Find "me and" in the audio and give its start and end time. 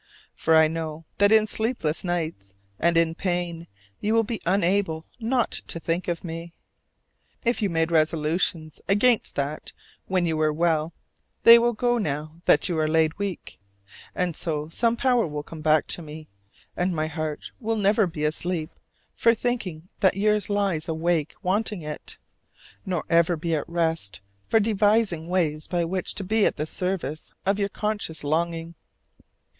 16.01-16.95